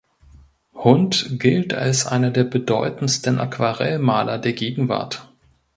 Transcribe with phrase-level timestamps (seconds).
[0.73, 5.29] Hund gilt als einer der bedeutendsten Aquarellmaler der Gegenwart.